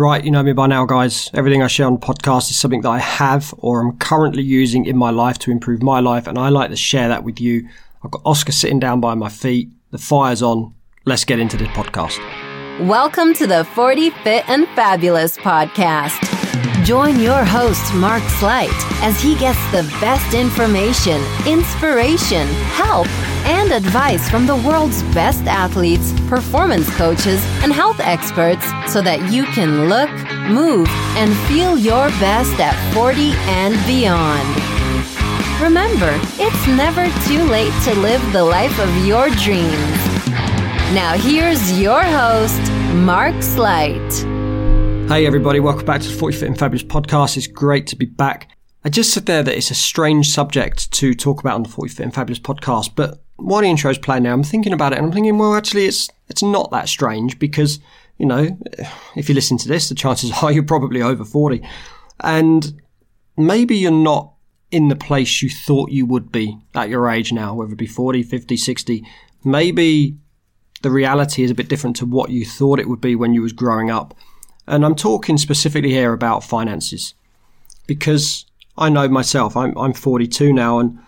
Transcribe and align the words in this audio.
Right, 0.00 0.24
you 0.24 0.30
know 0.30 0.42
me 0.42 0.54
by 0.54 0.66
now, 0.66 0.86
guys. 0.86 1.30
Everything 1.34 1.62
I 1.62 1.66
share 1.66 1.86
on 1.86 1.92
the 1.92 2.00
podcast 2.00 2.48
is 2.50 2.58
something 2.58 2.80
that 2.80 2.88
I 2.88 2.98
have 2.98 3.52
or 3.58 3.82
I'm 3.82 3.98
currently 3.98 4.42
using 4.42 4.86
in 4.86 4.96
my 4.96 5.10
life 5.10 5.38
to 5.40 5.50
improve 5.50 5.82
my 5.82 6.00
life, 6.00 6.26
and 6.26 6.38
I 6.38 6.48
like 6.48 6.70
to 6.70 6.76
share 6.76 7.08
that 7.08 7.22
with 7.22 7.38
you. 7.38 7.68
I've 8.02 8.10
got 8.10 8.22
Oscar 8.24 8.52
sitting 8.52 8.80
down 8.80 9.02
by 9.02 9.12
my 9.12 9.28
feet, 9.28 9.68
the 9.90 9.98
fire's 9.98 10.40
on. 10.40 10.72
Let's 11.04 11.26
get 11.26 11.38
into 11.38 11.58
this 11.58 11.68
podcast. 11.68 12.18
Welcome 12.88 13.34
to 13.34 13.46
the 13.46 13.62
40 13.62 14.08
Fit 14.08 14.48
and 14.48 14.66
Fabulous 14.68 15.36
podcast. 15.36 16.39
Join 16.84 17.20
your 17.20 17.44
host, 17.44 17.92
Mark 17.94 18.22
Slight, 18.22 18.70
as 19.02 19.20
he 19.20 19.36
gets 19.36 19.58
the 19.70 19.82
best 20.00 20.34
information, 20.34 21.20
inspiration, 21.46 22.46
help, 22.72 23.06
and 23.46 23.70
advice 23.70 24.30
from 24.30 24.46
the 24.46 24.56
world's 24.56 25.02
best 25.14 25.44
athletes, 25.44 26.12
performance 26.28 26.88
coaches, 26.96 27.44
and 27.62 27.72
health 27.72 28.00
experts 28.00 28.64
so 28.90 29.02
that 29.02 29.30
you 29.30 29.44
can 29.44 29.88
look, 29.90 30.10
move, 30.48 30.88
and 31.18 31.36
feel 31.48 31.76
your 31.76 32.08
best 32.18 32.58
at 32.58 32.74
40 32.94 33.32
and 33.46 33.74
beyond. 33.86 34.48
Remember, 35.62 36.18
it's 36.42 36.66
never 36.66 37.04
too 37.28 37.42
late 37.50 37.74
to 37.84 37.94
live 38.00 38.22
the 38.32 38.42
life 38.42 38.78
of 38.80 39.06
your 39.06 39.28
dreams. 39.30 40.00
Now, 40.94 41.12
here's 41.14 41.78
your 41.78 42.02
host, 42.02 42.72
Mark 42.94 43.42
Slight. 43.42 44.29
Hey, 45.10 45.26
everybody, 45.26 45.58
welcome 45.58 45.84
back 45.84 46.00
to 46.02 46.08
the 46.08 46.14
40 46.14 46.36
Fit 46.36 46.46
and 46.46 46.56
Fabulous 46.56 46.84
podcast. 46.84 47.36
It's 47.36 47.48
great 47.48 47.88
to 47.88 47.96
be 47.96 48.06
back. 48.06 48.48
I 48.84 48.90
just 48.90 49.12
said 49.12 49.26
there 49.26 49.42
that 49.42 49.56
it's 49.56 49.72
a 49.72 49.74
strange 49.74 50.30
subject 50.30 50.88
to 50.92 51.14
talk 51.14 51.40
about 51.40 51.56
on 51.56 51.64
the 51.64 51.68
40 51.68 51.92
Fit 51.92 52.04
and 52.04 52.14
Fabulous 52.14 52.38
podcast, 52.38 52.94
but 52.94 53.20
while 53.34 53.60
the 53.60 53.66
intro's 53.66 53.98
playing 53.98 54.22
now, 54.22 54.32
I'm 54.32 54.44
thinking 54.44 54.72
about 54.72 54.92
it 54.92 54.98
and 54.98 55.06
I'm 55.06 55.12
thinking, 55.12 55.36
well, 55.36 55.56
actually, 55.56 55.86
it's 55.86 56.08
it's 56.28 56.44
not 56.44 56.70
that 56.70 56.88
strange 56.88 57.40
because, 57.40 57.80
you 58.18 58.26
know, 58.26 58.56
if 59.16 59.28
you 59.28 59.34
listen 59.34 59.58
to 59.58 59.66
this, 59.66 59.88
the 59.88 59.96
chances 59.96 60.30
are 60.44 60.52
you're 60.52 60.62
probably 60.62 61.02
over 61.02 61.24
40. 61.24 61.60
And 62.20 62.80
maybe 63.36 63.76
you're 63.76 63.90
not 63.90 64.32
in 64.70 64.90
the 64.90 64.96
place 64.96 65.42
you 65.42 65.50
thought 65.50 65.90
you 65.90 66.06
would 66.06 66.30
be 66.30 66.56
at 66.76 66.88
your 66.88 67.08
age 67.08 67.32
now, 67.32 67.54
whether 67.54 67.72
it 67.72 67.78
be 67.78 67.86
40, 67.88 68.22
50, 68.22 68.56
60. 68.56 69.04
Maybe 69.42 70.18
the 70.82 70.90
reality 70.92 71.42
is 71.42 71.50
a 71.50 71.54
bit 71.56 71.68
different 71.68 71.96
to 71.96 72.06
what 72.06 72.30
you 72.30 72.44
thought 72.44 72.78
it 72.78 72.88
would 72.88 73.00
be 73.00 73.16
when 73.16 73.34
you 73.34 73.42
was 73.42 73.52
growing 73.52 73.90
up. 73.90 74.14
And 74.66 74.84
I'm 74.84 74.94
talking 74.94 75.38
specifically 75.38 75.90
here 75.90 76.12
about 76.12 76.44
finances 76.44 77.14
because 77.86 78.46
I 78.78 78.88
know 78.88 79.08
myself, 79.08 79.56
I'm, 79.56 79.76
I'm 79.76 79.92
42 79.92 80.52
now 80.52 80.78
and 80.78 80.98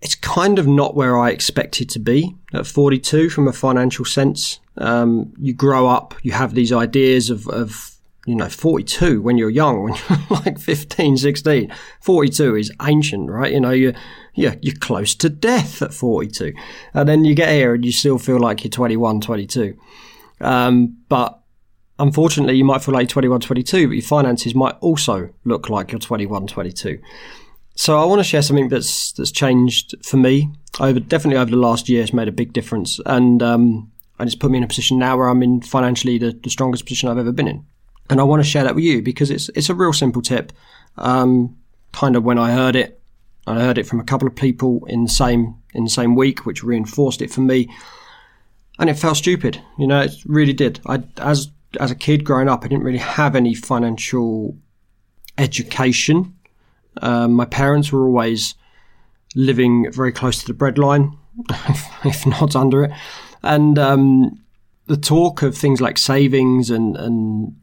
it's 0.00 0.14
kind 0.14 0.58
of 0.58 0.66
not 0.66 0.94
where 0.94 1.18
I 1.18 1.30
expected 1.30 1.88
to 1.90 1.98
be 1.98 2.34
at 2.52 2.66
42 2.66 3.30
from 3.30 3.48
a 3.48 3.52
financial 3.52 4.04
sense. 4.04 4.60
Um, 4.76 5.32
you 5.38 5.52
grow 5.52 5.88
up, 5.88 6.14
you 6.22 6.32
have 6.32 6.54
these 6.54 6.72
ideas 6.72 7.30
of, 7.30 7.48
of, 7.48 7.96
you 8.24 8.36
know, 8.36 8.48
42 8.48 9.20
when 9.20 9.38
you're 9.38 9.50
young, 9.50 9.82
when 9.82 9.94
you're 10.08 10.40
like 10.44 10.58
15, 10.58 11.16
16. 11.16 11.74
42 12.00 12.56
is 12.56 12.72
ancient, 12.82 13.28
right? 13.28 13.52
You 13.52 13.60
know, 13.60 13.70
you're, 13.70 13.94
you're, 14.34 14.54
you're 14.62 14.76
close 14.76 15.16
to 15.16 15.28
death 15.28 15.82
at 15.82 15.92
42. 15.92 16.52
And 16.94 17.08
then 17.08 17.24
you 17.24 17.34
get 17.34 17.48
here 17.48 17.74
and 17.74 17.84
you 17.84 17.90
still 17.90 18.18
feel 18.18 18.38
like 18.38 18.62
you're 18.62 18.70
21, 18.70 19.20
22. 19.20 19.76
Um, 20.40 20.96
but 21.08 21.37
unfortunately, 21.98 22.54
you 22.54 22.64
might 22.64 22.82
feel 22.82 22.94
like 22.94 23.02
you're 23.02 23.08
21, 23.08 23.40
22, 23.40 23.88
but 23.88 23.94
your 23.94 24.02
finances 24.02 24.54
might 24.54 24.76
also 24.80 25.30
look 25.44 25.68
like 25.68 25.92
you're 25.92 25.98
21, 25.98 26.46
22. 26.46 27.00
So 27.74 27.98
I 27.98 28.04
want 28.04 28.18
to 28.18 28.24
share 28.24 28.42
something 28.42 28.68
that's 28.68 29.12
that's 29.12 29.30
changed 29.30 29.94
for 30.04 30.16
me 30.16 30.50
over 30.80 30.98
definitely 30.98 31.38
over 31.38 31.50
the 31.50 31.56
last 31.56 31.88
year. 31.88 32.02
It's 32.02 32.12
made 32.12 32.26
a 32.26 32.32
big 32.32 32.52
difference, 32.52 32.98
and 33.06 33.40
um, 33.40 33.92
and 34.18 34.26
it's 34.26 34.34
put 34.34 34.50
me 34.50 34.58
in 34.58 34.64
a 34.64 34.68
position 34.68 34.98
now 34.98 35.16
where 35.16 35.28
I'm 35.28 35.44
in 35.44 35.60
financially 35.60 36.18
the, 36.18 36.32
the 36.32 36.50
strongest 36.50 36.86
position 36.86 37.08
I've 37.08 37.18
ever 37.18 37.30
been 37.30 37.46
in. 37.46 37.64
And 38.10 38.20
I 38.20 38.24
want 38.24 38.42
to 38.42 38.48
share 38.48 38.64
that 38.64 38.74
with 38.74 38.82
you 38.82 39.00
because 39.00 39.30
it's 39.30 39.48
it's 39.50 39.70
a 39.70 39.76
real 39.76 39.92
simple 39.92 40.22
tip. 40.22 40.52
Um, 40.96 41.56
kind 41.92 42.16
of 42.16 42.24
when 42.24 42.36
I 42.36 42.52
heard 42.52 42.74
it, 42.74 43.00
I 43.46 43.60
heard 43.60 43.78
it 43.78 43.86
from 43.86 44.00
a 44.00 44.04
couple 44.04 44.26
of 44.26 44.34
people 44.34 44.84
in 44.86 45.04
the 45.04 45.10
same 45.10 45.54
in 45.72 45.84
the 45.84 45.90
same 45.90 46.16
week, 46.16 46.46
which 46.46 46.64
reinforced 46.64 47.22
it 47.22 47.30
for 47.30 47.42
me. 47.42 47.72
And 48.80 48.90
it 48.90 48.94
felt 48.94 49.18
stupid, 49.18 49.60
you 49.78 49.86
know. 49.86 50.02
It 50.02 50.12
really 50.26 50.52
did. 50.52 50.80
I 50.86 51.04
as 51.18 51.48
as 51.80 51.90
a 51.90 51.94
kid 51.94 52.24
growing 52.24 52.48
up, 52.48 52.64
I 52.64 52.68
didn't 52.68 52.84
really 52.84 52.98
have 52.98 53.36
any 53.36 53.54
financial 53.54 54.56
education 55.36 56.34
um, 57.02 57.32
my 57.32 57.44
parents 57.44 57.92
were 57.92 58.06
always 58.06 58.54
living 59.34 59.90
very 59.92 60.12
close 60.12 60.42
to 60.42 60.52
the 60.52 60.58
breadline, 60.58 61.16
if 62.04 62.26
not 62.26 62.56
under 62.56 62.84
it. 62.84 62.92
And 63.42 63.78
um, 63.78 64.40
the 64.86 64.96
talk 64.96 65.42
of 65.42 65.56
things 65.56 65.80
like 65.80 65.98
savings 65.98 66.70
and, 66.70 66.96
and 66.96 67.56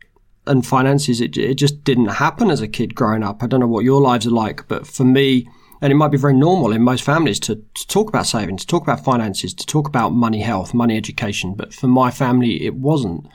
and 0.48 0.64
finances, 0.66 1.22
it, 1.22 1.36
it 1.38 1.56
just 1.56 1.84
didn't 1.84 2.06
happen 2.06 2.52
as 2.52 2.62
a 2.62 2.68
kid 2.68 2.94
growing 2.94 3.24
up. 3.24 3.42
I 3.42 3.48
don't 3.48 3.60
know 3.60 3.68
what 3.68 3.84
your 3.84 4.00
lives 4.00 4.28
are 4.28 4.32
like, 4.32 4.68
but 4.68 4.86
for 4.86 5.04
me, 5.04 5.50
and 5.82 5.92
it 5.92 5.96
might 5.96 6.12
be 6.12 6.20
very 6.20 6.36
normal 6.36 6.72
in 6.72 6.84
most 6.84 7.04
families 7.04 7.40
to, 7.42 7.56
to 7.56 7.88
talk 7.88 8.10
about 8.10 8.28
savings, 8.28 8.62
to 8.62 8.68
talk 8.68 8.84
about 8.84 9.04
finances, 9.04 9.56
to 9.56 9.66
talk 9.66 9.88
about 9.88 10.10
money 10.10 10.42
health, 10.42 10.72
money 10.72 10.98
education. 10.98 11.56
But 11.56 11.74
for 11.74 11.88
my 11.88 12.12
family, 12.12 12.64
it 12.64 12.76
wasn't. 12.76 13.26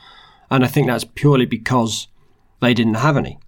And 0.51 0.65
I 0.65 0.69
think 0.69 0.87
that's 0.87 1.05
purely 1.05 1.47
because 1.47 2.09
they 2.61 2.75
didn't 2.75 2.95
have 2.95 3.17
any. 3.17 3.39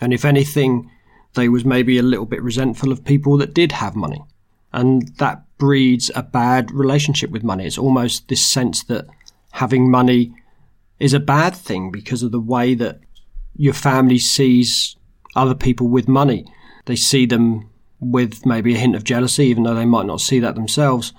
And 0.00 0.12
if 0.12 0.24
anything, 0.24 0.90
they 1.34 1.48
was 1.48 1.64
maybe 1.64 1.98
a 1.98 2.02
little 2.02 2.26
bit 2.26 2.42
resentful 2.42 2.92
of 2.92 3.04
people 3.04 3.36
that 3.38 3.54
did 3.54 3.72
have 3.72 3.96
money. 3.96 4.22
And 4.72 5.08
that 5.18 5.44
breeds 5.58 6.10
a 6.14 6.22
bad 6.22 6.70
relationship 6.70 7.30
with 7.30 7.42
money. 7.42 7.66
It's 7.66 7.78
almost 7.78 8.28
this 8.28 8.44
sense 8.44 8.84
that 8.84 9.06
having 9.52 9.90
money 9.90 10.32
is 10.98 11.12
a 11.12 11.20
bad 11.20 11.54
thing 11.54 11.90
because 11.90 12.22
of 12.22 12.30
the 12.30 12.40
way 12.40 12.74
that 12.74 13.00
your 13.56 13.74
family 13.74 14.18
sees 14.18 14.96
other 15.34 15.54
people 15.54 15.88
with 15.88 16.08
money. 16.08 16.46
They 16.86 16.96
see 16.96 17.26
them 17.26 17.68
with 17.98 18.46
maybe 18.46 18.74
a 18.74 18.78
hint 18.78 18.96
of 18.96 19.04
jealousy, 19.04 19.46
even 19.46 19.64
though 19.64 19.74
they 19.74 19.84
might 19.84 20.06
not 20.06 20.20
see 20.20 20.38
that 20.40 20.54
themselves. 20.54 21.12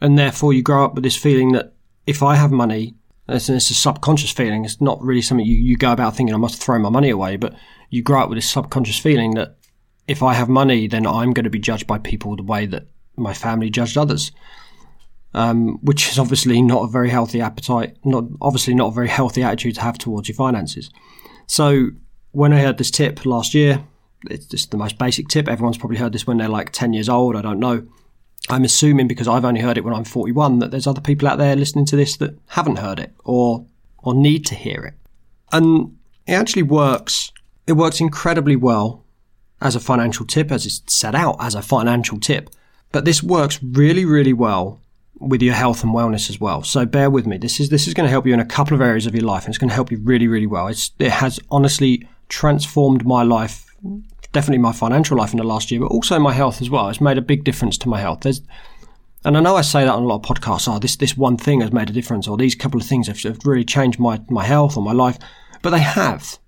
And 0.00 0.18
therefore, 0.18 0.52
you 0.52 0.62
grow 0.62 0.84
up 0.84 0.94
with 0.94 1.04
this 1.04 1.16
feeling 1.16 1.52
that 1.52 1.72
if 2.06 2.22
I 2.22 2.34
have 2.36 2.50
money, 2.50 2.94
it's, 3.28 3.48
it's 3.48 3.70
a 3.70 3.74
subconscious 3.74 4.32
feeling. 4.32 4.64
It's 4.64 4.80
not 4.80 5.02
really 5.02 5.22
something 5.22 5.46
you, 5.46 5.56
you 5.56 5.76
go 5.76 5.92
about 5.92 6.16
thinking 6.16 6.34
I 6.34 6.38
must 6.38 6.62
throw 6.62 6.78
my 6.78 6.90
money 6.90 7.10
away, 7.10 7.36
but 7.36 7.54
you 7.90 8.02
grow 8.02 8.22
up 8.22 8.28
with 8.28 8.36
this 8.36 8.50
subconscious 8.50 8.98
feeling 8.98 9.34
that 9.34 9.56
if 10.06 10.22
I 10.22 10.34
have 10.34 10.48
money, 10.48 10.86
then 10.86 11.06
I'm 11.06 11.32
going 11.32 11.44
to 11.44 11.50
be 11.50 11.58
judged 11.58 11.86
by 11.86 11.98
people 11.98 12.36
the 12.36 12.42
way 12.42 12.66
that 12.66 12.86
my 13.16 13.32
family 13.32 13.70
judged 13.70 13.96
others. 13.96 14.32
Um, 15.36 15.78
which 15.82 16.08
is 16.10 16.18
obviously 16.20 16.62
not 16.62 16.84
a 16.84 16.88
very 16.88 17.10
healthy 17.10 17.40
appetite, 17.40 17.96
not 18.04 18.22
obviously 18.40 18.72
not 18.72 18.92
a 18.92 18.94
very 18.94 19.08
healthy 19.08 19.42
attitude 19.42 19.74
to 19.74 19.80
have 19.80 19.98
towards 19.98 20.28
your 20.28 20.36
finances. 20.36 20.90
So 21.48 21.88
when 22.30 22.52
I 22.52 22.60
heard 22.60 22.78
this 22.78 22.92
tip 22.92 23.26
last 23.26 23.52
year, 23.52 23.84
it's 24.30 24.46
just 24.46 24.70
the 24.70 24.76
most 24.76 24.96
basic 24.96 25.26
tip. 25.26 25.48
Everyone's 25.48 25.76
probably 25.76 25.96
heard 25.96 26.12
this 26.12 26.24
when 26.24 26.36
they're 26.36 26.48
like 26.48 26.70
10 26.70 26.92
years 26.92 27.08
old. 27.08 27.34
I 27.34 27.42
don't 27.42 27.58
know. 27.58 27.84
I'm 28.50 28.64
assuming 28.64 29.08
because 29.08 29.28
I've 29.28 29.44
only 29.44 29.60
heard 29.60 29.78
it 29.78 29.84
when 29.84 29.94
I'm 29.94 30.04
41 30.04 30.58
that 30.58 30.70
there's 30.70 30.86
other 30.86 31.00
people 31.00 31.28
out 31.28 31.38
there 31.38 31.56
listening 31.56 31.86
to 31.86 31.96
this 31.96 32.16
that 32.18 32.38
haven't 32.48 32.76
heard 32.76 32.98
it 32.98 33.12
or 33.24 33.66
or 33.98 34.14
need 34.14 34.44
to 34.46 34.54
hear 34.54 34.84
it. 34.84 34.94
And 35.52 35.96
it 36.26 36.32
actually 36.32 36.62
works 36.62 37.32
it 37.66 37.72
works 37.72 38.00
incredibly 38.00 38.56
well 38.56 39.04
as 39.60 39.74
a 39.74 39.80
financial 39.80 40.26
tip, 40.26 40.52
as 40.52 40.66
it's 40.66 40.82
set 40.86 41.14
out 41.14 41.36
as 41.40 41.54
a 41.54 41.62
financial 41.62 42.20
tip. 42.20 42.50
But 42.92 43.04
this 43.04 43.22
works 43.22 43.58
really, 43.62 44.04
really 44.04 44.32
well 44.32 44.80
with 45.18 45.42
your 45.42 45.54
health 45.54 45.82
and 45.82 45.94
wellness 45.94 46.28
as 46.28 46.38
well. 46.38 46.62
So 46.62 46.84
bear 46.84 47.08
with 47.08 47.26
me. 47.26 47.38
This 47.38 47.60
is 47.60 47.70
this 47.70 47.88
is 47.88 47.94
going 47.94 48.06
to 48.06 48.10
help 48.10 48.26
you 48.26 48.34
in 48.34 48.40
a 48.40 48.44
couple 48.44 48.74
of 48.74 48.82
areas 48.82 49.06
of 49.06 49.14
your 49.14 49.24
life, 49.24 49.44
and 49.44 49.50
it's 49.50 49.58
going 49.58 49.70
to 49.70 49.74
help 49.74 49.90
you 49.90 49.98
really, 50.02 50.28
really 50.28 50.46
well. 50.46 50.68
It's, 50.68 50.90
it 50.98 51.10
has 51.10 51.40
honestly 51.50 52.06
transformed 52.28 53.06
my 53.06 53.22
life, 53.22 53.66
definitely 54.34 54.58
my 54.58 54.72
financial 54.72 55.16
life 55.16 55.32
in 55.32 55.38
the 55.38 55.44
last 55.44 55.70
year, 55.70 55.80
but 55.80 55.86
also 55.86 56.18
my 56.18 56.34
health 56.34 56.60
as 56.60 56.68
well. 56.68 56.88
It's 56.90 57.00
made 57.00 57.16
a 57.16 57.22
big 57.22 57.44
difference 57.44 57.78
to 57.78 57.88
my 57.88 57.98
health. 57.98 58.20
There's, 58.20 58.42
and 59.24 59.38
I 59.38 59.40
know 59.40 59.56
I 59.56 59.62
say 59.62 59.84
that 59.84 59.94
on 59.94 60.02
a 60.02 60.06
lot 60.06 60.16
of 60.16 60.36
podcasts. 60.36 60.68
Oh, 60.70 60.78
this 60.78 60.96
this 60.96 61.16
one 61.16 61.38
thing 61.38 61.62
has 61.62 61.72
made 61.72 61.88
a 61.88 61.94
difference, 61.94 62.28
or 62.28 62.36
these 62.36 62.54
couple 62.54 62.78
of 62.78 62.86
things 62.86 63.06
have, 63.06 63.18
have 63.22 63.38
really 63.46 63.64
changed 63.64 63.98
my 63.98 64.20
my 64.28 64.44
health 64.44 64.76
or 64.76 64.82
my 64.82 64.92
life, 64.92 65.18
but 65.62 65.70
they 65.70 65.80
have 65.80 66.38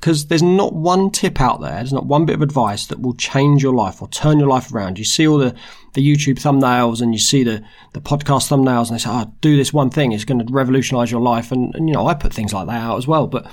because 0.00 0.26
there's 0.26 0.42
not 0.42 0.74
one 0.74 1.10
tip 1.10 1.40
out 1.40 1.60
there, 1.60 1.72
there's 1.72 1.92
not 1.92 2.06
one 2.06 2.24
bit 2.24 2.36
of 2.36 2.42
advice 2.42 2.86
that 2.86 3.00
will 3.00 3.14
change 3.14 3.62
your 3.62 3.74
life 3.74 4.00
or 4.00 4.08
turn 4.08 4.38
your 4.38 4.48
life 4.48 4.72
around. 4.72 4.98
You 4.98 5.04
see 5.04 5.26
all 5.26 5.38
the, 5.38 5.54
the 5.94 6.06
YouTube 6.06 6.36
thumbnails 6.36 7.00
and 7.00 7.12
you 7.12 7.18
see 7.18 7.42
the, 7.42 7.64
the 7.94 8.00
podcast 8.00 8.48
thumbnails 8.48 8.88
and 8.88 8.98
they 8.98 9.02
say, 9.02 9.10
oh, 9.10 9.32
do 9.40 9.56
this 9.56 9.72
one 9.72 9.90
thing, 9.90 10.12
it's 10.12 10.24
going 10.24 10.44
to 10.44 10.52
revolutionize 10.52 11.10
your 11.10 11.20
life. 11.20 11.50
And, 11.50 11.74
and, 11.74 11.88
you 11.88 11.94
know, 11.94 12.06
I 12.06 12.14
put 12.14 12.32
things 12.32 12.52
like 12.52 12.68
that 12.68 12.80
out 12.80 12.96
as 12.96 13.08
well, 13.08 13.26
but 13.26 13.50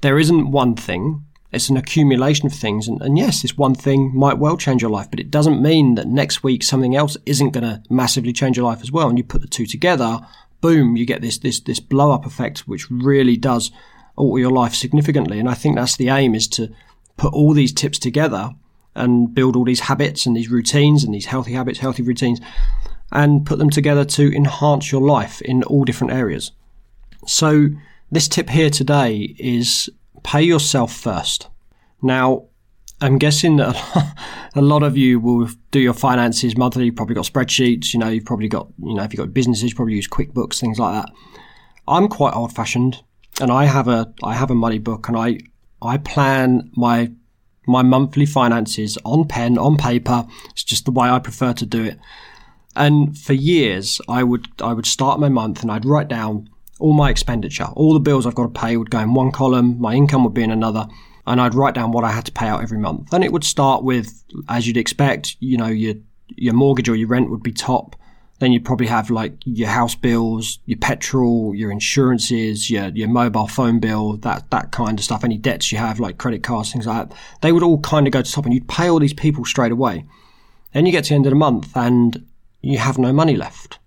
there 0.00 0.18
isn't 0.18 0.50
one 0.50 0.74
thing. 0.74 1.24
It's 1.52 1.68
an 1.68 1.76
accumulation 1.76 2.46
of 2.46 2.52
things. 2.52 2.88
And, 2.88 3.00
and 3.00 3.16
yes, 3.16 3.42
this 3.42 3.56
one 3.56 3.74
thing 3.74 4.12
might 4.14 4.38
well 4.38 4.56
change 4.56 4.82
your 4.82 4.90
life, 4.90 5.10
but 5.10 5.20
it 5.20 5.30
doesn't 5.30 5.62
mean 5.62 5.94
that 5.94 6.06
next 6.06 6.42
week 6.42 6.62
something 6.62 6.96
else 6.96 7.16
isn't 7.24 7.50
going 7.50 7.64
to 7.64 7.82
massively 7.88 8.32
change 8.32 8.56
your 8.56 8.66
life 8.66 8.82
as 8.82 8.92
well. 8.92 9.08
And 9.08 9.16
you 9.16 9.24
put 9.24 9.42
the 9.42 9.48
two 9.48 9.66
together, 9.66 10.20
boom, 10.60 10.96
you 10.96 11.06
get 11.06 11.22
this, 11.22 11.38
this, 11.38 11.60
this 11.60 11.80
blow 11.80 12.12
up 12.12 12.26
effect, 12.26 12.68
which 12.68 12.90
really 12.90 13.36
does 13.36 13.70
alter 14.16 14.40
your 14.40 14.50
life 14.50 14.74
significantly. 14.74 15.38
And 15.38 15.48
I 15.48 15.54
think 15.54 15.76
that's 15.76 15.96
the 15.96 16.08
aim 16.08 16.34
is 16.34 16.48
to 16.48 16.72
put 17.16 17.32
all 17.32 17.52
these 17.52 17.72
tips 17.72 17.98
together 17.98 18.54
and 18.94 19.34
build 19.34 19.56
all 19.56 19.64
these 19.64 19.80
habits 19.80 20.26
and 20.26 20.36
these 20.36 20.50
routines 20.50 21.04
and 21.04 21.14
these 21.14 21.26
healthy 21.26 21.52
habits, 21.52 21.78
healthy 21.78 22.02
routines, 22.02 22.40
and 23.12 23.46
put 23.46 23.58
them 23.58 23.70
together 23.70 24.04
to 24.04 24.34
enhance 24.34 24.90
your 24.90 25.02
life 25.02 25.40
in 25.42 25.62
all 25.64 25.84
different 25.84 26.12
areas. 26.12 26.52
So 27.26 27.68
This 28.10 28.28
tip 28.28 28.48
here 28.48 28.70
today 28.70 29.34
is 29.36 29.90
pay 30.26 30.42
yourself 30.42 30.92
first. 30.92 31.48
Now, 32.02 32.48
I'm 33.00 33.16
guessing 33.16 33.56
that 33.56 33.76
a 34.56 34.60
lot 34.60 34.82
of 34.82 34.96
you 34.96 35.20
will 35.20 35.48
do 35.70 35.78
your 35.78 35.94
finances 35.94 36.56
monthly. 36.56 36.86
You've 36.86 36.96
probably 36.96 37.14
got 37.14 37.26
spreadsheets. 37.26 37.94
You 37.94 38.00
know, 38.00 38.08
you've 38.08 38.24
probably 38.24 38.48
got, 38.48 38.66
you 38.82 38.94
know, 38.94 39.04
if 39.04 39.12
you've 39.12 39.24
got 39.24 39.32
businesses, 39.32 39.70
you 39.70 39.76
probably 39.76 39.94
use 39.94 40.08
QuickBooks, 40.08 40.58
things 40.58 40.80
like 40.80 40.94
that. 40.94 41.14
I'm 41.86 42.08
quite 42.08 42.34
old 42.34 42.52
fashioned 42.52 43.02
and 43.40 43.52
I 43.52 43.66
have 43.66 43.86
a, 43.86 44.12
I 44.24 44.34
have 44.34 44.50
a 44.50 44.54
money 44.54 44.78
book 44.80 45.06
and 45.06 45.16
I, 45.16 45.38
I 45.80 45.98
plan 45.98 46.72
my, 46.74 47.12
my 47.68 47.82
monthly 47.82 48.26
finances 48.26 48.98
on 49.04 49.28
pen, 49.28 49.56
on 49.58 49.76
paper. 49.76 50.26
It's 50.50 50.64
just 50.64 50.86
the 50.86 50.90
way 50.90 51.08
I 51.08 51.20
prefer 51.20 51.52
to 51.52 51.66
do 51.66 51.84
it. 51.84 52.00
And 52.74 53.16
for 53.16 53.32
years, 53.32 54.00
I 54.08 54.24
would, 54.24 54.48
I 54.60 54.72
would 54.72 54.86
start 54.86 55.20
my 55.20 55.28
month 55.28 55.62
and 55.62 55.70
I'd 55.70 55.84
write 55.84 56.08
down 56.08 56.50
all 56.78 56.92
my 56.92 57.10
expenditure, 57.10 57.68
all 57.74 57.94
the 57.94 58.00
bills 58.00 58.26
I've 58.26 58.34
got 58.34 58.54
to 58.54 58.60
pay 58.60 58.76
would 58.76 58.90
go 58.90 58.98
in 59.00 59.14
one 59.14 59.32
column. 59.32 59.80
My 59.80 59.94
income 59.94 60.24
would 60.24 60.34
be 60.34 60.42
in 60.42 60.50
another 60.50 60.86
and 61.26 61.40
I'd 61.40 61.54
write 61.54 61.74
down 61.74 61.92
what 61.92 62.04
I 62.04 62.12
had 62.12 62.24
to 62.26 62.32
pay 62.32 62.46
out 62.46 62.62
every 62.62 62.78
month. 62.78 63.12
And 63.12 63.24
it 63.24 63.32
would 63.32 63.44
start 63.44 63.82
with, 63.82 64.22
as 64.48 64.66
you'd 64.66 64.76
expect, 64.76 65.36
you 65.40 65.56
know, 65.56 65.66
your 65.66 65.94
your 66.28 66.54
mortgage 66.54 66.88
or 66.88 66.96
your 66.96 67.08
rent 67.08 67.30
would 67.30 67.42
be 67.42 67.52
top. 67.52 67.96
Then 68.38 68.52
you'd 68.52 68.64
probably 68.64 68.88
have 68.88 69.10
like 69.10 69.34
your 69.44 69.68
house 69.68 69.94
bills, 69.94 70.58
your 70.66 70.78
petrol, 70.78 71.54
your 71.54 71.70
insurances, 71.70 72.70
your 72.70 72.88
your 72.88 73.08
mobile 73.08 73.48
phone 73.48 73.80
bill, 73.80 74.18
that 74.18 74.50
that 74.50 74.70
kind 74.72 74.98
of 74.98 75.04
stuff. 75.04 75.24
Any 75.24 75.38
debts 75.38 75.72
you 75.72 75.78
have, 75.78 75.98
like 75.98 76.18
credit 76.18 76.42
cards, 76.42 76.72
things 76.72 76.86
like 76.86 77.08
that, 77.08 77.16
they 77.42 77.52
would 77.52 77.62
all 77.62 77.80
kind 77.80 78.06
of 78.06 78.12
go 78.12 78.22
to 78.22 78.30
top, 78.30 78.44
and 78.44 78.54
you'd 78.54 78.68
pay 78.68 78.88
all 78.88 79.00
these 79.00 79.14
people 79.14 79.44
straight 79.44 79.72
away. 79.72 80.04
Then 80.72 80.86
you 80.86 80.92
get 80.92 81.04
to 81.04 81.10
the 81.10 81.14
end 81.14 81.26
of 81.26 81.30
the 81.30 81.36
month, 81.36 81.74
and 81.74 82.26
you 82.60 82.78
have 82.78 82.98
no 82.98 83.12
money 83.12 83.36
left, 83.36 83.78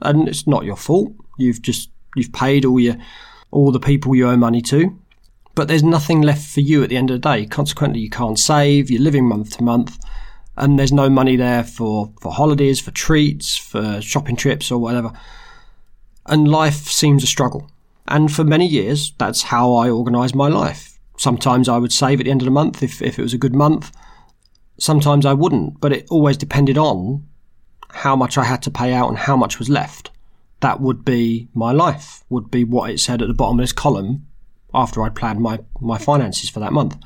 and 0.00 0.28
it's 0.28 0.46
not 0.46 0.64
your 0.64 0.76
fault. 0.76 1.12
You've 1.38 1.62
just 1.62 1.91
you've 2.16 2.32
paid 2.32 2.64
all 2.64 2.80
your 2.80 2.96
all 3.50 3.70
the 3.70 3.80
people 3.80 4.14
you 4.14 4.28
owe 4.28 4.36
money 4.36 4.62
to, 4.62 4.98
but 5.54 5.68
there's 5.68 5.82
nothing 5.82 6.22
left 6.22 6.46
for 6.48 6.60
you 6.60 6.82
at 6.82 6.88
the 6.88 6.96
end 6.96 7.10
of 7.10 7.20
the 7.20 7.28
day. 7.28 7.46
Consequently, 7.46 8.00
you 8.00 8.10
can't 8.10 8.38
save, 8.38 8.90
you're 8.90 9.02
living 9.02 9.28
month 9.28 9.58
to 9.58 9.62
month, 9.62 9.98
and 10.56 10.78
there's 10.78 10.92
no 10.92 11.10
money 11.10 11.36
there 11.36 11.64
for, 11.64 12.12
for 12.20 12.32
holidays, 12.32 12.80
for 12.80 12.90
treats, 12.90 13.56
for 13.56 14.00
shopping 14.00 14.36
trips, 14.36 14.70
or 14.70 14.78
whatever. 14.78 15.12
And 16.26 16.48
life 16.48 16.86
seems 16.86 17.22
a 17.22 17.26
struggle. 17.26 17.70
And 18.08 18.32
for 18.32 18.44
many 18.44 18.66
years, 18.66 19.12
that's 19.18 19.42
how 19.42 19.74
I 19.74 19.90
organised 19.90 20.34
my 20.34 20.48
life. 20.48 20.98
Sometimes 21.18 21.68
I 21.68 21.78
would 21.78 21.92
save 21.92 22.20
at 22.20 22.24
the 22.24 22.30
end 22.30 22.42
of 22.42 22.46
the 22.46 22.50
month 22.50 22.82
if, 22.82 23.02
if 23.02 23.18
it 23.18 23.22
was 23.22 23.34
a 23.34 23.38
good 23.38 23.54
month. 23.54 23.92
Sometimes 24.78 25.26
I 25.26 25.34
wouldn't, 25.34 25.80
but 25.80 25.92
it 25.92 26.06
always 26.10 26.36
depended 26.36 26.78
on 26.78 27.26
how 27.90 28.16
much 28.16 28.38
I 28.38 28.44
had 28.44 28.62
to 28.62 28.70
pay 28.70 28.92
out 28.92 29.08
and 29.08 29.18
how 29.18 29.36
much 29.36 29.58
was 29.58 29.68
left. 29.68 30.10
That 30.62 30.80
would 30.80 31.04
be 31.04 31.48
my 31.54 31.72
life, 31.72 32.24
would 32.30 32.50
be 32.50 32.64
what 32.64 32.90
it 32.90 32.98
said 32.98 33.20
at 33.20 33.28
the 33.28 33.34
bottom 33.34 33.58
of 33.58 33.62
this 33.62 33.72
column 33.72 34.26
after 34.72 35.02
I'd 35.02 35.16
planned 35.16 35.40
my, 35.40 35.58
my 35.80 35.98
finances 35.98 36.48
for 36.48 36.60
that 36.60 36.72
month. 36.72 36.96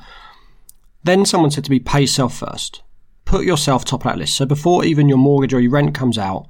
Then 1.03 1.25
someone 1.25 1.51
said 1.51 1.65
to 1.65 1.71
me, 1.71 1.79
pay 1.79 2.01
yourself 2.01 2.37
first. 2.37 2.83
Put 3.25 3.45
yourself 3.45 3.83
top 3.83 4.05
of 4.05 4.11
that 4.11 4.19
list. 4.19 4.35
So 4.35 4.45
before 4.45 4.85
even 4.85 5.09
your 5.09 5.17
mortgage 5.17 5.53
or 5.53 5.59
your 5.59 5.71
rent 5.71 5.95
comes 5.95 6.17
out, 6.17 6.47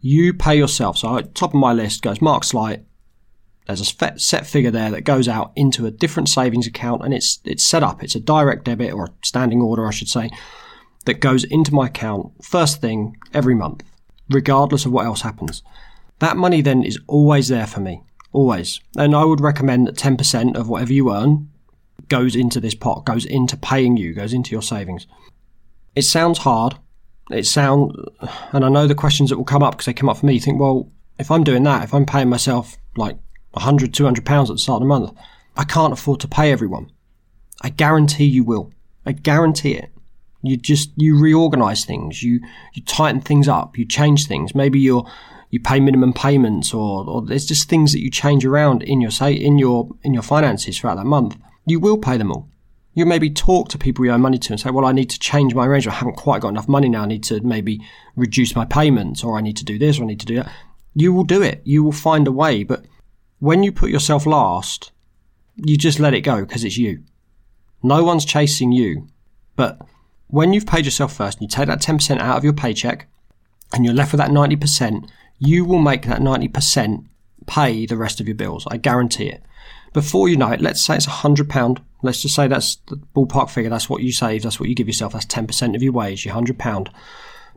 you 0.00 0.34
pay 0.34 0.56
yourself. 0.56 0.98
So 0.98 1.18
at 1.18 1.34
top 1.34 1.54
of 1.54 1.60
my 1.60 1.72
list 1.72 2.02
goes 2.02 2.20
Mark 2.20 2.44
Slight. 2.44 2.84
There's 3.66 3.80
a 3.80 4.18
set 4.18 4.46
figure 4.46 4.70
there 4.70 4.90
that 4.90 5.02
goes 5.02 5.28
out 5.28 5.52
into 5.54 5.86
a 5.86 5.90
different 5.90 6.28
savings 6.28 6.66
account 6.66 7.04
and 7.04 7.14
it's, 7.14 7.38
it's 7.44 7.62
set 7.62 7.82
up. 7.82 8.02
It's 8.02 8.14
a 8.14 8.20
direct 8.20 8.64
debit 8.64 8.92
or 8.92 9.04
a 9.04 9.12
standing 9.22 9.60
order, 9.60 9.86
I 9.86 9.90
should 9.90 10.08
say, 10.08 10.30
that 11.04 11.20
goes 11.20 11.44
into 11.44 11.74
my 11.74 11.86
account 11.86 12.44
first 12.44 12.80
thing 12.80 13.16
every 13.32 13.54
month, 13.54 13.84
regardless 14.28 14.86
of 14.86 14.92
what 14.92 15.06
else 15.06 15.20
happens. 15.20 15.62
That 16.20 16.36
money 16.36 16.60
then 16.62 16.82
is 16.82 16.98
always 17.06 17.48
there 17.48 17.66
for 17.66 17.80
me 17.80 18.02
always. 18.32 18.80
And 18.96 19.14
I 19.14 19.24
would 19.24 19.40
recommend 19.40 19.86
that 19.86 19.96
10% 19.96 20.56
of 20.56 20.68
whatever 20.68 20.92
you 20.92 21.12
earn 21.12 21.50
goes 22.08 22.34
into 22.34 22.60
this 22.60 22.74
pot, 22.74 23.04
goes 23.04 23.24
into 23.24 23.56
paying 23.56 23.96
you, 23.96 24.14
goes 24.14 24.32
into 24.32 24.52
your 24.52 24.62
savings. 24.62 25.06
It 25.94 26.02
sounds 26.02 26.38
hard. 26.38 26.78
It 27.30 27.46
sound, 27.46 27.92
and 28.52 28.64
I 28.64 28.68
know 28.68 28.86
the 28.86 28.94
questions 28.94 29.30
that 29.30 29.36
will 29.36 29.44
come 29.44 29.62
up 29.62 29.72
because 29.72 29.86
they 29.86 29.92
come 29.92 30.08
up 30.08 30.18
for 30.18 30.26
me. 30.26 30.34
You 30.34 30.40
think, 30.40 30.60
well, 30.60 30.90
if 31.18 31.30
I'm 31.30 31.44
doing 31.44 31.64
that, 31.64 31.84
if 31.84 31.92
I'm 31.92 32.06
paying 32.06 32.28
myself 32.28 32.76
like 32.96 33.18
100, 33.52 33.92
200 33.92 34.24
pounds 34.24 34.50
at 34.50 34.54
the 34.54 34.58
start 34.58 34.76
of 34.76 34.82
the 34.82 34.86
month, 34.88 35.12
I 35.56 35.64
can't 35.64 35.92
afford 35.92 36.20
to 36.20 36.28
pay 36.28 36.52
everyone. 36.52 36.90
I 37.60 37.70
guarantee 37.70 38.24
you 38.24 38.44
will. 38.44 38.72
I 39.04 39.12
guarantee 39.12 39.74
it. 39.74 39.90
You 40.42 40.56
just 40.56 40.90
you 40.96 41.18
reorganize 41.18 41.84
things. 41.84 42.22
You 42.22 42.40
you 42.72 42.82
tighten 42.84 43.20
things 43.20 43.48
up. 43.48 43.76
You 43.76 43.84
change 43.84 44.28
things. 44.28 44.54
Maybe 44.54 44.78
you're 44.78 45.04
you 45.50 45.60
pay 45.60 45.80
minimum 45.80 46.12
payments 46.12 46.74
or, 46.74 47.08
or 47.08 47.22
there's 47.22 47.46
just 47.46 47.68
things 47.68 47.92
that 47.92 48.00
you 48.00 48.10
change 48.10 48.44
around 48.44 48.82
in 48.82 49.00
your 49.00 49.10
say 49.10 49.32
in 49.32 49.58
your 49.58 49.88
in 50.02 50.12
your 50.12 50.22
finances 50.22 50.78
throughout 50.78 50.96
that 50.96 51.06
month, 51.06 51.36
you 51.66 51.80
will 51.80 51.98
pay 51.98 52.16
them 52.16 52.30
all. 52.30 52.48
You 52.94 53.06
maybe 53.06 53.30
talk 53.30 53.68
to 53.68 53.78
people 53.78 54.04
you 54.04 54.10
owe 54.10 54.18
money 54.18 54.38
to 54.38 54.52
and 54.52 54.60
say, 54.60 54.70
well, 54.70 54.84
I 54.84 54.92
need 54.92 55.10
to 55.10 55.18
change 55.18 55.54
my 55.54 55.66
arrangement. 55.66 55.94
I 55.94 55.98
haven't 56.00 56.16
quite 56.16 56.42
got 56.42 56.48
enough 56.48 56.68
money 56.68 56.88
now. 56.88 57.02
I 57.02 57.06
need 57.06 57.22
to 57.24 57.40
maybe 57.42 57.80
reduce 58.16 58.56
my 58.56 58.64
payments 58.64 59.22
or 59.22 59.38
I 59.38 59.40
need 59.40 59.56
to 59.58 59.64
do 59.64 59.78
this 59.78 59.98
or 59.98 60.02
I 60.02 60.06
need 60.06 60.20
to 60.20 60.26
do 60.26 60.36
that. 60.36 60.50
You 60.94 61.12
will 61.12 61.24
do 61.24 61.40
it. 61.40 61.62
You 61.64 61.84
will 61.84 61.92
find 61.92 62.26
a 62.26 62.32
way. 62.32 62.64
But 62.64 62.86
when 63.38 63.62
you 63.62 63.70
put 63.70 63.90
yourself 63.90 64.26
last, 64.26 64.90
you 65.54 65.76
just 65.76 66.00
let 66.00 66.12
it 66.12 66.22
go 66.22 66.40
because 66.40 66.64
it's 66.64 66.76
you. 66.76 67.04
No 67.84 68.02
one's 68.02 68.24
chasing 68.24 68.72
you. 68.72 69.06
But 69.54 69.80
when 70.26 70.52
you've 70.52 70.66
paid 70.66 70.84
yourself 70.84 71.12
first 71.12 71.38
and 71.38 71.42
you 71.42 71.48
take 71.48 71.68
that 71.68 71.80
10% 71.80 72.18
out 72.18 72.36
of 72.36 72.44
your 72.44 72.52
paycheck 72.52 73.06
and 73.72 73.84
you're 73.84 73.94
left 73.94 74.12
with 74.12 74.18
that 74.18 74.30
90%, 74.30 75.08
you 75.38 75.64
will 75.64 75.78
make 75.78 76.06
that 76.06 76.20
90% 76.20 77.06
pay 77.46 77.86
the 77.86 77.96
rest 77.96 78.20
of 78.20 78.28
your 78.28 78.34
bills. 78.34 78.66
I 78.70 78.76
guarantee 78.76 79.28
it. 79.28 79.42
Before 79.92 80.28
you 80.28 80.36
know 80.36 80.50
it, 80.50 80.60
let's 80.60 80.82
say 80.82 80.96
it's 80.96 81.06
£100. 81.06 81.82
Let's 82.02 82.22
just 82.22 82.34
say 82.34 82.46
that's 82.46 82.76
the 82.86 82.96
ballpark 83.16 83.50
figure. 83.50 83.70
That's 83.70 83.88
what 83.88 84.02
you 84.02 84.12
save. 84.12 84.42
That's 84.42 84.60
what 84.60 84.68
you 84.68 84.74
give 84.74 84.86
yourself. 84.86 85.12
That's 85.12 85.26
10% 85.26 85.74
of 85.74 85.82
your 85.82 85.92
wage, 85.92 86.24
your 86.24 86.34
£100 86.34 86.92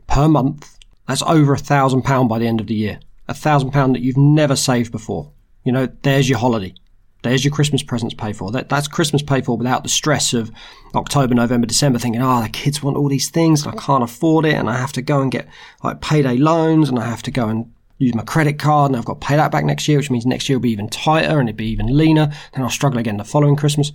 per 0.06 0.28
month. 0.28 0.78
That's 1.06 1.22
over 1.22 1.54
a 1.54 1.58
£1,000 1.58 2.28
by 2.28 2.38
the 2.38 2.46
end 2.46 2.60
of 2.60 2.66
the 2.66 2.74
year. 2.74 3.00
A 3.28 3.34
£1,000 3.34 3.92
that 3.92 4.02
you've 4.02 4.16
never 4.16 4.56
saved 4.56 4.90
before. 4.90 5.30
You 5.64 5.72
know, 5.72 5.88
there's 6.02 6.28
your 6.28 6.38
holiday. 6.38 6.74
There's 7.22 7.44
your 7.44 7.52
Christmas 7.52 7.82
presents 7.82 8.14
paid 8.14 8.36
for. 8.36 8.50
That, 8.50 8.68
that's 8.68 8.88
Christmas 8.88 9.22
paid 9.22 9.44
for 9.44 9.56
without 9.56 9.84
the 9.84 9.88
stress 9.88 10.34
of 10.34 10.50
October, 10.94 11.34
November, 11.34 11.66
December 11.66 11.98
thinking, 11.98 12.20
oh, 12.20 12.42
the 12.42 12.48
kids 12.48 12.82
want 12.82 12.96
all 12.96 13.08
these 13.08 13.30
things 13.30 13.64
and 13.64 13.74
I 13.74 13.80
can't 13.80 14.02
afford 14.02 14.44
it 14.44 14.54
and 14.54 14.68
I 14.68 14.76
have 14.76 14.92
to 14.92 15.02
go 15.02 15.20
and 15.20 15.30
get 15.30 15.48
like 15.84 16.00
payday 16.00 16.36
loans 16.36 16.88
and 16.88 16.98
I 16.98 17.06
have 17.06 17.22
to 17.22 17.30
go 17.30 17.48
and 17.48 17.72
use 17.98 18.14
my 18.14 18.24
credit 18.24 18.58
card 18.58 18.90
and 18.90 18.98
I've 18.98 19.04
got 19.04 19.20
to 19.20 19.26
pay 19.26 19.36
that 19.36 19.52
back 19.52 19.64
next 19.64 19.86
year, 19.86 19.98
which 19.98 20.10
means 20.10 20.26
next 20.26 20.48
year 20.48 20.58
will 20.58 20.62
be 20.62 20.72
even 20.72 20.88
tighter 20.88 21.38
and 21.38 21.48
it'll 21.48 21.56
be 21.56 21.66
even 21.66 21.96
leaner. 21.96 22.32
Then 22.52 22.64
I'll 22.64 22.70
struggle 22.70 22.98
again 22.98 23.18
the 23.18 23.24
following 23.24 23.54
Christmas. 23.54 23.92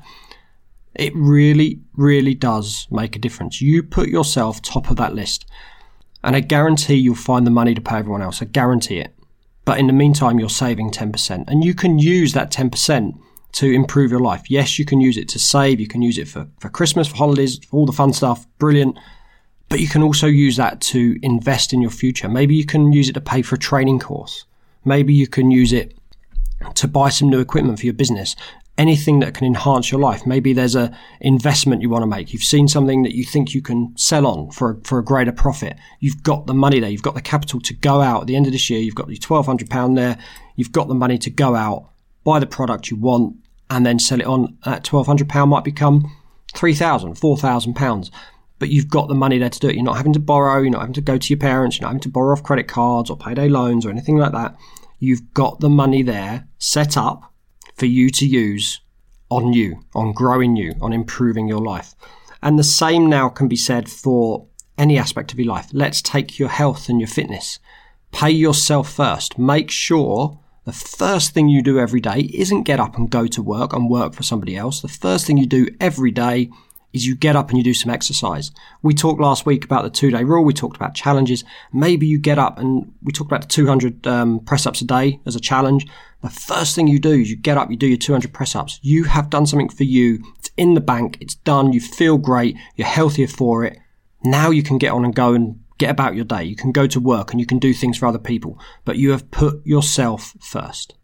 It 0.96 1.14
really, 1.16 1.82
really 1.96 2.34
does 2.34 2.88
make 2.90 3.16
a 3.16 3.20
difference. 3.20 3.62
You 3.62 3.84
put 3.84 4.08
yourself 4.08 4.62
top 4.62 4.90
of 4.90 4.96
that 4.98 5.14
list 5.14 5.46
and 6.24 6.36
I 6.36 6.40
guarantee 6.40 6.96
you'll 6.96 7.16
find 7.16 7.46
the 7.46 7.52
money 7.52 7.76
to 7.76 7.82
pay 7.82 7.98
everyone 7.98 8.22
else. 8.22 8.42
I 8.42 8.46
guarantee 8.46 9.00
it. 9.00 9.14
But 9.68 9.80
in 9.80 9.88
the 9.88 9.94
meantime, 9.94 10.40
you're 10.40 10.50
saving 10.50 10.92
10%. 10.92 11.44
And 11.50 11.62
you 11.62 11.74
can 11.74 12.00
use 12.00 12.32
that 12.32 12.52
10% 12.52 13.20
to 13.52 13.70
improve 13.70 14.12
your 14.12 14.22
life. 14.22 14.50
Yes, 14.50 14.80
you 14.80 14.86
can 14.86 15.02
use 15.02 15.18
it 15.18 15.28
to 15.28 15.40
save. 15.40 15.82
You 15.82 15.90
can 15.90 16.02
use 16.02 16.18
it 16.18 16.30
for, 16.30 16.48
for 16.62 16.70
Christmas, 16.70 17.10
for 17.10 17.18
holidays, 17.18 17.60
for 17.66 17.76
all 17.76 17.86
the 17.86 17.92
fun 17.92 18.14
stuff. 18.14 18.48
Brilliant. 18.60 18.98
But 19.68 19.82
you 19.82 19.90
can 19.90 20.04
also 20.04 20.26
use 20.26 20.56
that 20.56 20.80
to 20.94 21.20
invest 21.22 21.74
in 21.74 21.82
your 21.82 21.92
future. 21.92 22.30
Maybe 22.30 22.56
you 22.56 22.66
can 22.66 22.94
use 22.94 23.10
it 23.10 23.14
to 23.14 23.20
pay 23.20 23.42
for 23.42 23.56
a 23.56 23.60
training 23.60 24.00
course. 24.00 24.46
Maybe 24.86 25.14
you 25.14 25.28
can 25.28 25.52
use 25.52 25.74
it 25.74 25.98
to 26.76 26.88
buy 26.88 27.10
some 27.10 27.30
new 27.30 27.42
equipment 27.42 27.78
for 27.78 27.88
your 27.88 27.94
business 27.94 28.38
anything 28.78 29.20
that 29.20 29.34
can 29.34 29.48
enhance 29.48 29.92
your 29.92 30.00
life. 30.00 30.26
Maybe 30.26 30.54
there's 30.54 30.76
a 30.76 30.96
investment 31.22 31.82
you 31.82 31.90
want 31.90 32.04
to 32.04 32.08
make. 32.08 32.32
You've 32.32 32.44
seen 32.44 32.68
something 32.68 33.04
that 33.04 33.16
you 33.16 33.24
think 33.24 33.54
you 33.54 33.62
can 33.62 33.94
sell 33.98 34.28
on 34.28 34.52
for 34.52 34.72
a, 34.72 34.84
for 34.84 35.00
a 35.00 35.04
greater 35.04 35.32
profit. 35.32 35.78
You've 36.00 36.22
got 36.24 36.46
the 36.46 36.54
money 36.54 36.80
there. 36.80 36.90
You've 36.90 37.02
got 37.02 37.16
the 37.16 37.22
capital 37.22 37.60
to 37.62 37.74
go 37.74 38.02
out 38.02 38.22
at 38.22 38.28
the 38.28 38.36
end 38.36 38.46
of 38.46 38.52
this 38.52 38.70
year. 38.70 38.80
You've 38.80 38.96
got 38.96 39.10
your 39.10 39.18
twelve 39.18 39.46
hundred 39.46 39.70
pound 39.70 39.98
there. 39.98 40.18
You've 40.56 40.72
got 40.72 40.88
the 40.88 40.96
money 40.96 41.18
to 41.20 41.30
go 41.30 41.56
out, 41.56 41.90
buy 42.24 42.40
the 42.40 42.48
product 42.48 42.90
you 42.90 42.98
want, 42.98 43.36
and 43.70 43.86
then 43.86 44.00
sell 44.00 44.20
it 44.20 44.28
on. 44.28 44.58
That 44.66 44.84
twelve 44.84 45.08
hundred 45.08 45.30
pound 45.30 45.50
might 45.50 45.64
become 45.64 46.16
three 46.54 46.76
thousand, 46.76 47.16
four 47.16 47.38
thousand 47.38 47.74
pounds. 47.74 48.12
But 48.60 48.70
you've 48.70 48.90
got 48.90 49.08
the 49.08 49.14
money 49.14 49.38
there 49.38 49.52
to 49.52 49.60
do 49.60 49.70
it. 49.70 49.76
You're 49.76 49.84
not 49.84 49.98
having 49.98 50.14
to 50.14 50.20
borrow. 50.20 50.62
You're 50.62 50.72
not 50.72 50.82
having 50.82 50.94
to 50.94 51.02
go 51.02 51.18
to 51.18 51.30
your 51.30 51.40
parents. 51.40 51.78
You're 51.78 51.84
not 51.84 51.90
having 51.90 52.02
to 52.02 52.10
borrow 52.10 52.34
off 52.34 52.44
credit 52.44 52.68
cards 52.68 53.10
or 53.10 53.18
payday 53.18 53.50
loans 53.50 53.86
or 53.86 53.92
anything 53.92 54.18
like 54.18 54.32
that. 54.32 54.56
You've 55.00 55.32
got 55.34 55.60
the 55.60 55.70
money 55.70 56.02
there 56.02 56.48
set 56.58 56.98
up 56.98 57.32
for 57.78 57.86
you 57.86 58.10
to 58.10 58.26
use 58.26 58.82
on 59.30 59.54
you, 59.54 59.84
on 59.94 60.14
growing 60.14 60.56
you, 60.56 60.74
on 60.82 60.94
improving 60.94 61.48
your 61.48 61.62
life. 61.62 61.96
And 62.42 62.58
the 62.58 62.64
same 62.64 63.08
now 63.08 63.30
can 63.30 63.48
be 63.48 63.56
said 63.56 63.90
for 63.90 64.48
any 64.78 64.98
aspect 64.98 65.34
of 65.34 65.40
your 65.40 65.48
life. 65.48 65.70
Let's 65.74 66.02
take 66.02 66.40
your 66.40 66.50
health 66.50 66.90
and 66.90 67.00
your 67.00 67.08
fitness. 67.08 67.60
Pay 68.12 68.32
yourself 68.32 68.92
first. 68.92 69.38
Make 69.38 69.70
sure 69.70 70.40
the 70.66 70.72
first 70.74 71.34
thing 71.34 71.50
you 71.50 71.62
do 71.64 71.80
every 71.80 72.00
day 72.00 72.30
isn't 72.34 72.64
get 72.64 72.80
up 72.80 72.98
and 72.98 73.10
go 73.10 73.28
to 73.28 73.42
work 73.42 73.74
and 73.74 73.90
work 73.90 74.14
for 74.14 74.24
somebody 74.24 74.56
else. 74.56 74.82
The 74.82 74.88
first 74.88 75.26
thing 75.26 75.38
you 75.38 75.46
do 75.46 75.68
every 75.80 76.12
day 76.12 76.50
is 76.94 77.06
you 77.06 77.16
get 77.16 77.36
up 77.36 77.50
and 77.50 77.58
you 77.58 77.64
do 77.64 77.74
some 77.74 77.92
exercise. 77.92 78.52
We 78.82 78.94
talked 78.94 79.22
last 79.22 79.46
week 79.46 79.66
about 79.66 79.84
the 79.84 79.90
two 79.90 80.12
day 80.12 80.24
rule. 80.24 80.44
We 80.44 80.54
talked 80.54 80.76
about 80.76 80.94
challenges. 80.94 81.44
Maybe 81.74 82.08
you 82.08 82.20
get 82.20 82.40
up 82.40 82.60
and 82.60 82.94
we 83.04 83.12
talked 83.12 83.30
about 83.30 83.42
the 83.42 83.48
200 83.48 84.08
um, 84.08 84.40
press 84.42 84.66
ups 84.66 84.82
a 84.82 84.86
day 84.86 85.20
as 85.26 85.36
a 85.36 85.40
challenge. 85.40 85.86
The 86.22 86.30
first 86.30 86.76
thing 86.76 86.88
you 86.88 87.00
do 87.00 87.12
is 87.12 87.30
you 87.30 87.36
get 87.36 87.58
up, 87.58 87.70
you 87.70 87.78
do 87.78 87.88
your 87.88 87.98
200 87.98 88.34
press 88.34 88.56
ups. 88.56 88.80
You 88.82 89.04
have 89.06 89.30
done 89.30 89.46
something 89.46 89.70
for 89.70 89.84
you. 89.84 90.24
It's 90.40 90.50
in 90.58 90.74
the 90.74 90.82
bank. 90.82 91.18
It's 91.22 91.36
done. 91.36 91.74
You 91.74 91.80
feel 91.80 92.18
great. 92.18 92.58
You're 92.76 92.88
healthier 92.88 93.28
for 93.28 93.64
it. 93.64 93.78
Now 94.24 94.50
you 94.50 94.64
can 94.64 94.78
get 94.78 94.92
on 94.92 95.06
and 95.06 95.14
go 95.14 95.34
and 95.34 95.60
get 95.78 95.92
about 95.92 96.16
your 96.16 96.26
day. 96.26 96.44
You 96.44 96.56
can 96.56 96.72
go 96.72 96.88
to 96.88 97.00
work 97.00 97.32
and 97.32 97.40
you 97.40 97.46
can 97.46 97.60
do 97.60 97.74
things 97.74 97.98
for 97.98 98.08
other 98.08 98.20
people, 98.20 98.60
but 98.84 98.98
you 98.98 99.12
have 99.12 99.30
put 99.30 99.66
yourself 99.66 100.34
first. 100.42 100.96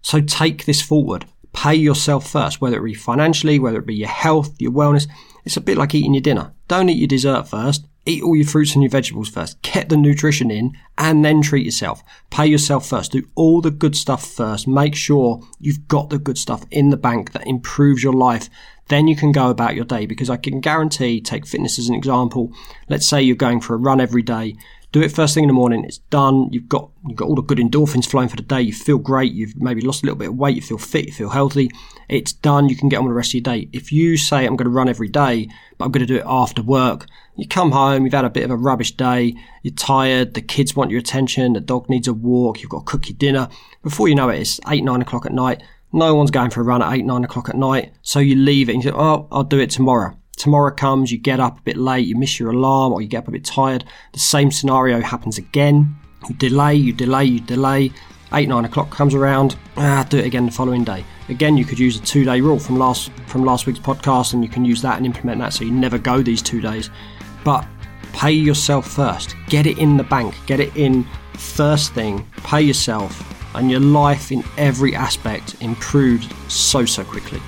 So 0.00 0.20
take 0.20 0.64
this 0.64 0.80
forward. 0.80 1.26
Pay 1.52 1.74
yourself 1.74 2.28
first, 2.30 2.60
whether 2.60 2.78
it 2.78 2.84
be 2.84 2.94
financially, 2.94 3.58
whether 3.58 3.78
it 3.78 3.86
be 3.86 3.94
your 3.94 4.08
health, 4.08 4.54
your 4.58 4.72
wellness. 4.72 5.06
It's 5.44 5.58
a 5.58 5.60
bit 5.60 5.76
like 5.76 5.94
eating 5.94 6.14
your 6.14 6.22
dinner. 6.22 6.54
Don't 6.66 6.88
eat 6.88 6.98
your 6.98 7.08
dessert 7.08 7.46
first. 7.46 7.86
Eat 8.04 8.22
all 8.22 8.34
your 8.34 8.46
fruits 8.46 8.74
and 8.74 8.82
your 8.82 8.90
vegetables 8.90 9.28
first. 9.28 9.62
Get 9.62 9.88
the 9.88 9.96
nutrition 9.96 10.50
in 10.50 10.72
and 10.98 11.24
then 11.24 11.40
treat 11.40 11.64
yourself. 11.64 12.02
Pay 12.30 12.46
yourself 12.46 12.88
first. 12.88 13.12
Do 13.12 13.28
all 13.36 13.60
the 13.60 13.70
good 13.70 13.94
stuff 13.94 14.26
first. 14.26 14.66
Make 14.66 14.96
sure 14.96 15.40
you've 15.60 15.86
got 15.86 16.10
the 16.10 16.18
good 16.18 16.36
stuff 16.36 16.64
in 16.70 16.90
the 16.90 16.96
bank 16.96 17.32
that 17.32 17.46
improves 17.46 18.02
your 18.02 18.12
life. 18.12 18.48
Then 18.88 19.06
you 19.06 19.14
can 19.14 19.30
go 19.30 19.50
about 19.50 19.76
your 19.76 19.84
day 19.84 20.06
because 20.06 20.28
I 20.28 20.36
can 20.36 20.60
guarantee, 20.60 21.20
take 21.20 21.46
fitness 21.46 21.78
as 21.78 21.88
an 21.88 21.94
example. 21.94 22.52
Let's 22.88 23.06
say 23.06 23.22
you're 23.22 23.36
going 23.36 23.60
for 23.60 23.74
a 23.74 23.78
run 23.78 24.00
every 24.00 24.22
day. 24.22 24.56
Do 24.92 25.00
it 25.00 25.10
first 25.10 25.32
thing 25.32 25.44
in 25.44 25.48
the 25.48 25.54
morning. 25.54 25.84
It's 25.84 25.98
done. 25.98 26.50
You've 26.52 26.68
got 26.68 26.90
you've 27.06 27.16
got 27.16 27.26
all 27.26 27.34
the 27.34 27.42
good 27.42 27.56
endorphins 27.56 28.06
flowing 28.06 28.28
for 28.28 28.36
the 28.36 28.42
day. 28.42 28.60
You 28.60 28.74
feel 28.74 28.98
great. 28.98 29.32
You've 29.32 29.56
maybe 29.56 29.80
lost 29.80 30.02
a 30.02 30.06
little 30.06 30.18
bit 30.18 30.28
of 30.28 30.36
weight. 30.36 30.54
You 30.54 30.60
feel 30.60 30.76
fit. 30.76 31.06
You 31.06 31.12
feel 31.12 31.30
healthy. 31.30 31.70
It's 32.10 32.34
done. 32.34 32.68
You 32.68 32.76
can 32.76 32.90
get 32.90 32.98
on 32.98 33.04
with 33.04 33.12
the 33.12 33.16
rest 33.16 33.30
of 33.30 33.34
your 33.34 33.42
day. 33.42 33.70
If 33.72 33.90
you 33.90 34.18
say 34.18 34.44
I'm 34.44 34.54
going 34.54 34.66
to 34.66 34.70
run 34.70 34.90
every 34.90 35.08
day, 35.08 35.48
but 35.78 35.86
I'm 35.86 35.92
going 35.92 36.06
to 36.06 36.12
do 36.12 36.20
it 36.20 36.26
after 36.26 36.62
work, 36.62 37.06
you 37.36 37.48
come 37.48 37.72
home. 37.72 38.04
You've 38.04 38.12
had 38.12 38.26
a 38.26 38.30
bit 38.30 38.44
of 38.44 38.50
a 38.50 38.56
rubbish 38.56 38.92
day. 38.92 39.34
You're 39.62 39.72
tired. 39.74 40.34
The 40.34 40.42
kids 40.42 40.76
want 40.76 40.90
your 40.90 41.00
attention. 41.00 41.54
The 41.54 41.60
dog 41.60 41.88
needs 41.88 42.06
a 42.06 42.12
walk. 42.12 42.60
You've 42.60 42.70
got 42.70 42.86
to 42.86 42.90
cook 42.90 43.08
your 43.08 43.16
dinner. 43.16 43.48
Before 43.82 44.08
you 44.08 44.14
know 44.14 44.28
it, 44.28 44.40
it's 44.40 44.60
eight 44.68 44.84
nine 44.84 45.00
o'clock 45.00 45.24
at 45.24 45.32
night. 45.32 45.62
No 45.94 46.14
one's 46.14 46.30
going 46.30 46.50
for 46.50 46.60
a 46.60 46.64
run 46.64 46.82
at 46.82 46.92
eight 46.92 47.06
nine 47.06 47.24
o'clock 47.24 47.48
at 47.48 47.56
night. 47.56 47.94
So 48.02 48.18
you 48.18 48.36
leave 48.36 48.68
it 48.68 48.74
and 48.74 48.84
you 48.84 48.90
say, 48.90 48.96
oh, 48.96 49.26
I'll 49.32 49.42
do 49.42 49.58
it 49.58 49.70
tomorrow 49.70 50.18
tomorrow 50.36 50.74
comes, 50.74 51.12
you 51.12 51.18
get 51.18 51.40
up 51.40 51.58
a 51.58 51.62
bit 51.62 51.76
late, 51.76 52.06
you 52.06 52.16
miss 52.16 52.38
your 52.40 52.50
alarm, 52.50 52.92
or 52.92 53.02
you 53.02 53.08
get 53.08 53.18
up 53.18 53.28
a 53.28 53.32
bit 53.32 53.44
tired. 53.44 53.84
The 54.12 54.18
same 54.18 54.50
scenario 54.50 55.00
happens 55.00 55.38
again. 55.38 55.96
You 56.28 56.34
delay, 56.34 56.74
you 56.74 56.92
delay, 56.92 57.24
you 57.24 57.40
delay. 57.40 57.92
Eight, 58.34 58.48
nine 58.48 58.64
o'clock 58.64 58.90
comes 58.90 59.14
around. 59.14 59.56
Ah, 59.76 60.06
do 60.08 60.18
it 60.18 60.24
again 60.24 60.46
the 60.46 60.52
following 60.52 60.84
day. 60.84 61.04
Again, 61.28 61.56
you 61.56 61.64
could 61.64 61.78
use 61.78 61.98
a 61.98 62.02
two-day 62.02 62.40
rule 62.40 62.58
from 62.58 62.78
last 62.78 63.10
from 63.26 63.44
last 63.44 63.66
week's 63.66 63.78
podcast, 63.78 64.32
and 64.32 64.42
you 64.42 64.48
can 64.48 64.64
use 64.64 64.80
that 64.82 64.96
and 64.96 65.04
implement 65.04 65.38
that 65.40 65.52
so 65.52 65.64
you 65.64 65.70
never 65.70 65.98
go 65.98 66.22
these 66.22 66.40
two 66.40 66.60
days. 66.60 66.88
But 67.44 67.66
pay 68.14 68.32
yourself 68.32 68.86
first. 68.90 69.36
Get 69.48 69.66
it 69.66 69.78
in 69.78 69.96
the 69.96 70.04
bank. 70.04 70.34
Get 70.46 70.60
it 70.60 70.74
in 70.76 71.04
first 71.34 71.92
thing. 71.92 72.26
Pay 72.38 72.62
yourself, 72.62 73.22
and 73.54 73.70
your 73.70 73.80
life 73.80 74.32
in 74.32 74.42
every 74.56 74.94
aspect 74.94 75.56
improved 75.60 76.32
so 76.50 76.86
so 76.86 77.04
quickly. 77.04 77.40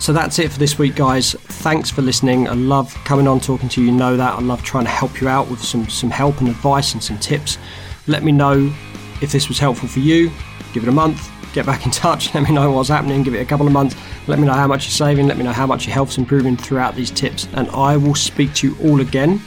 So 0.00 0.14
that's 0.14 0.38
it 0.38 0.50
for 0.50 0.58
this 0.58 0.78
week, 0.78 0.96
guys. 0.96 1.34
Thanks 1.34 1.90
for 1.90 2.00
listening. 2.00 2.48
I 2.48 2.54
love 2.54 2.92
coming 3.04 3.28
on 3.28 3.38
talking 3.38 3.68
to 3.68 3.82
you. 3.82 3.88
You 3.88 3.92
know 3.92 4.16
that. 4.16 4.32
I 4.32 4.40
love 4.40 4.62
trying 4.62 4.84
to 4.84 4.90
help 4.90 5.20
you 5.20 5.28
out 5.28 5.50
with 5.50 5.62
some, 5.62 5.90
some 5.90 6.10
help 6.10 6.40
and 6.40 6.48
advice 6.48 6.94
and 6.94 7.04
some 7.04 7.18
tips. 7.18 7.58
Let 8.06 8.22
me 8.22 8.32
know 8.32 8.72
if 9.20 9.30
this 9.30 9.48
was 9.48 9.58
helpful 9.58 9.90
for 9.90 9.98
you. 9.98 10.32
Give 10.72 10.84
it 10.84 10.88
a 10.88 10.92
month. 10.92 11.30
Get 11.52 11.66
back 11.66 11.84
in 11.84 11.90
touch. 11.92 12.34
Let 12.34 12.44
me 12.44 12.54
know 12.54 12.70
what's 12.70 12.88
happening. 12.88 13.22
Give 13.22 13.34
it 13.34 13.42
a 13.42 13.44
couple 13.44 13.66
of 13.66 13.74
months. 13.74 13.94
Let 14.26 14.38
me 14.38 14.46
know 14.46 14.54
how 14.54 14.66
much 14.66 14.86
you're 14.86 14.92
saving. 14.92 15.28
Let 15.28 15.36
me 15.36 15.44
know 15.44 15.52
how 15.52 15.66
much 15.66 15.86
your 15.86 15.92
health's 15.92 16.16
improving 16.16 16.56
throughout 16.56 16.96
these 16.96 17.10
tips. 17.10 17.46
And 17.52 17.68
I 17.68 17.98
will 17.98 18.14
speak 18.14 18.54
to 18.54 18.68
you 18.68 18.76
all 18.82 19.02
again 19.02 19.42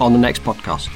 on 0.00 0.14
the 0.14 0.18
next 0.18 0.42
podcast. 0.42 0.88